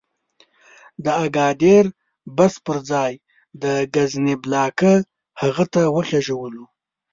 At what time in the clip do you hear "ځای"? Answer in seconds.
2.91-3.13